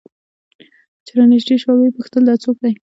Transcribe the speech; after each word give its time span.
چې 1.05 1.11
رانژدې 1.17 1.55
سوه 1.63 1.75
ويې 1.79 1.95
پوښتل 1.97 2.21
دا 2.27 2.35
څوك 2.43 2.57
دى؟ 2.63 2.71